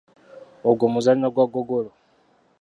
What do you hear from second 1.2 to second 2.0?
gwa ggogolo.